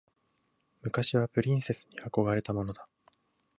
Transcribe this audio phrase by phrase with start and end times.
[0.81, 2.87] 昔はプリンセスに憧れたものだ。